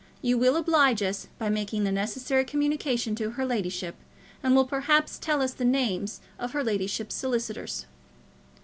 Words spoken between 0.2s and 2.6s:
You will oblige us by making the necessary